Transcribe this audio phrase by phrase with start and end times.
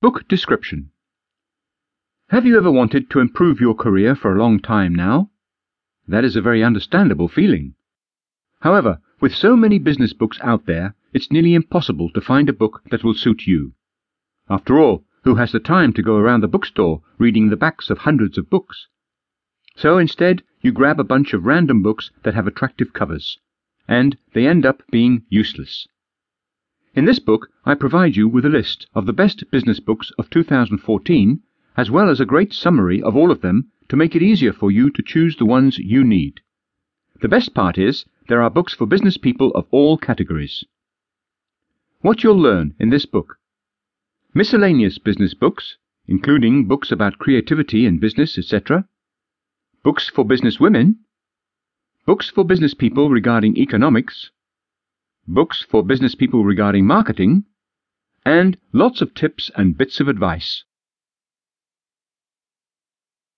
[0.00, 0.92] Book description.
[2.28, 5.30] Have you ever wanted to improve your career for a long time now?
[6.06, 7.74] That is a very understandable feeling.
[8.60, 12.82] However, with so many business books out there, it's nearly impossible to find a book
[12.92, 13.72] that will suit you.
[14.48, 17.98] After all, who has the time to go around the bookstore reading the backs of
[17.98, 18.86] hundreds of books?
[19.74, 23.40] So instead, you grab a bunch of random books that have attractive covers.
[23.88, 25.88] And they end up being useless.
[26.94, 30.30] In this book I provide you with a list of the best business books of
[30.30, 31.42] 2014,
[31.76, 34.70] as well as a great summary of all of them to make it easier for
[34.70, 36.40] you to choose the ones you need.
[37.20, 40.64] The best part is there are books for business people of all categories.
[42.00, 43.38] What you'll learn in this book.
[44.32, 45.76] Miscellaneous business books,
[46.06, 48.88] including books about creativity in business, etc.
[49.82, 51.00] Books for business women.
[52.06, 54.30] Books for business people regarding economics
[55.28, 57.44] books for business people regarding marketing,
[58.24, 60.64] and lots of tips and bits of advice.